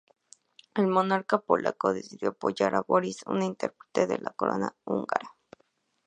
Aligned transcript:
El 0.73 0.87
monarca 0.87 1.37
polaco 1.37 1.93
decidió 1.93 2.29
apoyar 2.29 2.73
a 2.73 2.81
Boris, 2.81 3.21
un 3.27 3.37
pretendiente 3.55 4.15
a 4.15 4.23
la 4.23 4.31
Corona 4.33 4.75
húngara. 4.83 5.35